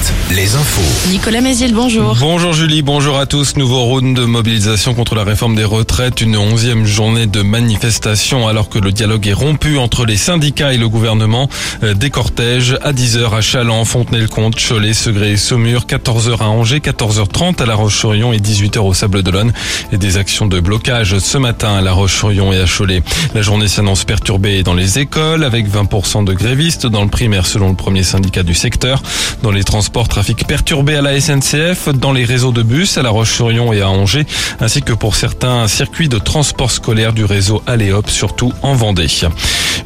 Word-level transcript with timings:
Alouette, 0.00 0.12
les 0.30 0.54
infos. 0.54 1.08
Nicolas 1.10 1.40
Mézil, 1.40 1.74
bonjour. 1.74 2.16
Bonjour 2.20 2.52
Julie, 2.52 2.82
bonjour 2.82 3.18
à 3.18 3.26
tous. 3.26 3.56
Nouveau 3.56 3.82
round 3.84 4.16
de 4.16 4.24
mobilisation 4.24 4.94
contre 4.94 5.14
la 5.14 5.24
réforme 5.24 5.54
des 5.54 5.64
retraites, 5.64 6.20
une 6.20 6.36
onzième 6.36 6.86
journée 6.86 7.26
de 7.26 7.42
manifestation 7.42 8.48
alors 8.48 8.68
que 8.68 8.78
le 8.78 8.92
dialogue 8.92 9.26
est 9.26 9.32
rompu 9.32 9.78
entre 9.78 10.06
les 10.06 10.16
syndicats 10.16 10.72
et 10.72 10.78
le 10.78 10.88
gouvernement. 10.88 11.48
Euh, 11.82 11.94
Des 11.94 12.10
cortèges 12.10 12.78
à 12.82 12.92
10h 12.92 13.34
à 13.34 13.40
Chaland, 13.40 13.84
Fontenay-le-Comte, 13.84 14.54
Cholet, 14.56 14.94
Segré 14.94 15.32
et 15.32 15.36
Saumur, 15.36 15.82
14h 15.86 16.40
à 16.40 16.48
Angers, 16.48 16.78
14h30 16.78 17.62
à 17.62 17.66
La 17.66 17.74
Roche-sur-Yon 17.74 18.32
et 18.32 18.38
18h 18.38 18.78
au 18.78 18.94
Sable 18.94 19.22
d'Olonne. 19.22 19.52
Et 19.92 19.98
des 19.98 20.16
actions 20.16 20.46
de 20.46 20.60
blocage 20.60 21.18
ce 21.18 21.38
matin 21.38 21.74
à 21.74 21.80
La 21.80 21.92
Roche-sur-Yon 21.92 22.52
et 22.52 22.60
à 22.60 22.66
Cholet. 22.66 23.02
La 23.34 23.42
journée 23.42 23.68
s'annonce 23.68 24.04
perturbée 24.04 24.62
dans 24.62 24.74
les 24.74 24.98
écoles 24.98 25.44
avec 25.44 25.68
20% 25.68 26.24
de 26.24 26.32
grévistes 26.32 26.86
dans 26.86 27.02
le 27.02 27.08
primaire 27.10 27.46
selon 27.46 27.68
le 27.68 27.76
premier 27.76 28.02
syndicat 28.02 28.42
du 28.42 28.54
secteur. 28.54 29.02
Dans 29.42 29.50
les 29.50 29.64
transports, 29.64 29.89
trafic 30.08 30.46
perturbé 30.46 30.96
à 30.96 31.02
la 31.02 31.20
SNCF, 31.20 31.88
dans 31.90 32.12
les 32.12 32.24
réseaux 32.24 32.52
de 32.52 32.62
bus 32.62 32.96
à 32.96 33.02
La 33.02 33.10
Roche-sur-Yon 33.10 33.72
et 33.72 33.80
à 33.80 33.90
Angers, 33.90 34.26
ainsi 34.60 34.82
que 34.82 34.92
pour 34.92 35.14
certains 35.14 35.68
circuits 35.68 36.08
de 36.08 36.18
transport 36.18 36.70
scolaire 36.70 37.12
du 37.12 37.24
réseau 37.24 37.62
Aléop, 37.66 38.08
surtout 38.08 38.52
en 38.62 38.74
Vendée. 38.74 39.08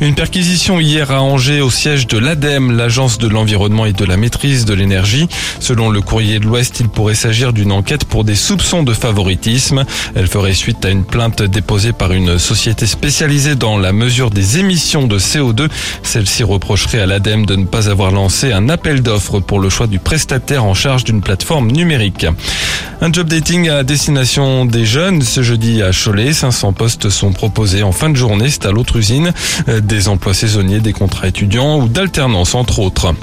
Une 0.01 0.15
perquisition 0.15 0.81
hier 0.81 1.11
à 1.13 1.23
Angers 1.23 1.61
au 1.61 1.71
siège 1.71 2.07
de 2.07 2.19
l'ADEME, 2.19 2.77
l'agence 2.77 3.19
de 3.19 3.29
l'environnement 3.29 3.87
et 3.87 3.93
de 3.93 4.05
la 4.05 4.17
maîtrise 4.17 4.65
de 4.65 4.75
l'énergie. 4.75 5.29
Selon 5.61 5.89
le 5.89 6.01
courrier 6.01 6.41
de 6.41 6.47
l'Ouest, 6.47 6.81
il 6.81 6.89
pourrait 6.89 7.15
s'agir 7.15 7.53
d'une 7.53 7.71
enquête 7.71 8.05
pour 8.05 8.25
des 8.25 8.35
soupçons 8.35 8.83
de 8.83 8.93
favoritisme. 8.93 9.85
Elle 10.15 10.27
ferait 10.27 10.55
suite 10.55 10.85
à 10.85 10.91
une 10.91 11.05
plainte 11.05 11.43
déposée 11.43 11.93
par 11.93 12.13
une 12.13 12.39
société 12.39 12.87
spécialisée 12.87 13.55
dans 13.55 13.79
la 13.79 13.93
mesure 13.93 14.31
des 14.31 14.59
émissions 14.59 15.07
de 15.07 15.19
CO2. 15.19 15.69
Celle-ci 16.03 16.43
reprocherait 16.43 17.01
à 17.01 17.07
l'ADEME 17.07 17.47
de 17.47 17.57
ne 17.57 17.65
pas 17.65 17.89
avoir 17.89 18.11
lancé 18.11 18.53
un 18.53 18.69
appel 18.69 19.01
d'offres 19.01 19.41
pour 19.41 19.61
le 19.61 19.69
choix 19.69 19.87
du 19.87 20.01
prestataire 20.01 20.65
en 20.65 20.75
charge 20.75 21.05
d'une 21.05 21.23
plateforme 21.23 21.71
numérique. 21.71 22.27
Un 23.01 23.13
job 23.13 23.29
dating 23.29 23.69
à 23.69 23.83
destination 23.83 24.65
des 24.65 24.85
jeunes 24.87 25.23
ce 25.23 25.43
jeudi 25.43 25.83
à 25.83 25.91
Cholet. 25.93 26.33
500 26.33 26.73
postes 26.73 27.11
sont 27.11 27.33
proposés 27.33 27.83
en 27.83 27.93
fin 27.93 28.09
de 28.09 28.17
journée. 28.17 28.49
C'est 28.49 28.67
à 28.67 28.71
l'autre 28.73 28.97
usine. 28.97 29.33
Euh, 29.69 29.81
Des 29.81 30.09
emplois 30.09 30.35
saisonniers, 30.35 30.81
des 30.81 30.93
contrats 30.93 31.29
étudiants 31.29 31.81
ou 31.81 31.89
d'alternance 31.89 32.55
entre 32.55 32.79
autres. 32.79 33.15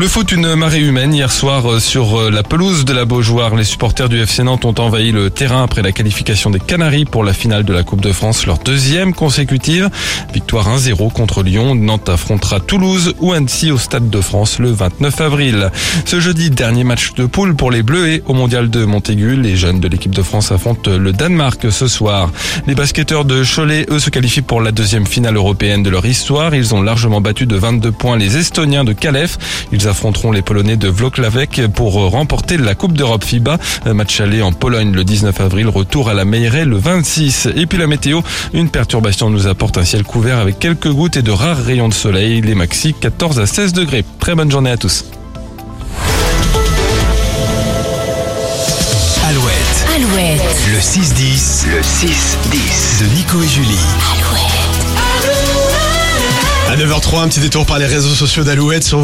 Le 0.00 0.06
foot, 0.06 0.30
une 0.30 0.54
marée 0.54 0.78
humaine 0.78 1.12
hier 1.12 1.32
soir 1.32 1.68
euh, 1.68 1.80
sur 1.80 2.20
euh, 2.20 2.30
la 2.30 2.44
pelouse 2.44 2.84
de 2.84 2.92
la 2.92 3.04
Beaujoire. 3.04 3.56
Les 3.56 3.64
supporters 3.64 4.08
du 4.08 4.20
FC 4.20 4.44
Nantes 4.44 4.64
ont 4.64 4.74
envahi 4.78 5.10
le 5.10 5.28
terrain 5.28 5.64
après 5.64 5.82
la 5.82 5.90
qualification 5.90 6.50
des 6.50 6.60
Canaries 6.60 7.04
pour 7.04 7.24
la 7.24 7.32
finale 7.32 7.64
de 7.64 7.72
la 7.72 7.82
Coupe 7.82 8.00
de 8.00 8.12
France, 8.12 8.46
leur 8.46 8.58
deuxième 8.58 9.12
consécutive. 9.12 9.90
Victoire 10.32 10.68
1-0 10.68 11.12
contre 11.12 11.42
Lyon. 11.42 11.74
Nantes 11.74 12.10
affrontera 12.10 12.60
Toulouse 12.60 13.16
ou 13.18 13.32
Annecy 13.32 13.72
au 13.72 13.78
Stade 13.78 14.08
de 14.08 14.20
France 14.20 14.60
le 14.60 14.70
29 14.70 15.20
avril. 15.20 15.72
Ce 16.04 16.20
jeudi, 16.20 16.50
dernier 16.50 16.84
match 16.84 17.14
de 17.14 17.26
poule 17.26 17.56
pour 17.56 17.72
les 17.72 17.82
Bleus 17.82 18.08
et 18.08 18.22
au 18.26 18.34
Mondial 18.34 18.70
de 18.70 18.84
Montaigu. 18.84 19.34
Les 19.34 19.56
jeunes 19.56 19.80
de 19.80 19.88
l'équipe 19.88 20.14
de 20.14 20.22
France 20.22 20.52
affrontent 20.52 20.96
le 20.96 21.12
Danemark 21.12 21.72
ce 21.72 21.88
soir. 21.88 22.30
Les 22.68 22.76
basketteurs 22.76 23.24
de 23.24 23.42
Cholet, 23.42 23.84
eux, 23.90 23.98
se 23.98 24.10
qualifient 24.10 24.42
pour 24.42 24.60
la 24.60 24.70
deuxième 24.70 25.08
finale 25.08 25.34
européenne 25.34 25.82
de 25.82 25.90
leur 25.90 26.06
histoire. 26.06 26.54
Ils 26.54 26.72
ont 26.72 26.82
largement 26.82 27.20
battu 27.20 27.46
de 27.46 27.56
22 27.56 27.90
points 27.90 28.16
les 28.16 28.36
Estoniens 28.36 28.84
de 28.84 28.92
Calef. 28.92 29.38
Ils 29.72 29.87
affronteront 29.88 30.32
les 30.32 30.42
Polonais 30.42 30.76
de 30.76 30.88
Włocławek 30.88 31.62
pour 31.74 31.94
remporter 31.94 32.56
la 32.56 32.74
Coupe 32.74 32.92
d'Europe 32.92 33.24
FIBA. 33.24 33.58
Match 33.86 34.20
aller 34.20 34.42
en 34.42 34.52
Pologne 34.52 34.92
le 34.92 35.04
19 35.04 35.40
avril, 35.40 35.68
retour 35.68 36.08
à 36.08 36.14
la 36.14 36.24
Meilleray 36.24 36.64
le 36.64 36.76
26. 36.76 37.48
Et 37.56 37.66
puis 37.66 37.78
la 37.78 37.86
météo, 37.86 38.20
une 38.52 38.68
perturbation 38.70 39.30
nous 39.30 39.46
apporte 39.46 39.78
un 39.78 39.84
ciel 39.84 40.04
couvert 40.04 40.38
avec 40.38 40.58
quelques 40.58 40.90
gouttes 40.90 41.16
et 41.16 41.22
de 41.22 41.30
rares 41.30 41.58
rayons 41.58 41.88
de 41.88 41.94
soleil. 41.94 42.40
Les 42.40 42.54
maxi 42.54 42.94
14 42.94 43.40
à 43.40 43.46
16 43.46 43.72
degrés. 43.72 44.04
Très 44.18 44.34
bonne 44.34 44.50
journée 44.50 44.70
à 44.70 44.76
tous. 44.76 45.04
Alouette, 49.28 49.86
Alouette, 49.94 50.42
le 50.72 50.78
6-10, 50.78 51.66
le 51.68 51.80
6-10 51.80 53.00
de 53.00 53.14
Nico 53.14 53.42
et 53.42 53.48
Julie. 53.48 53.78
Alouette. 54.12 54.58
À 56.68 56.76
9h03, 56.76 57.22
un 57.22 57.28
petit 57.28 57.40
détour 57.40 57.64
par 57.64 57.78
les 57.78 57.86
réseaux 57.86 58.14
sociaux 58.14 58.44
d'Alouette 58.44 58.84
sur 58.84 58.98